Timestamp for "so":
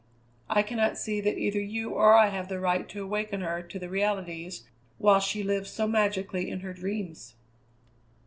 5.69-5.85